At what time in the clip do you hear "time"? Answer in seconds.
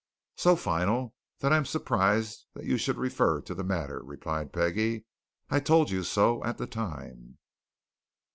6.65-7.37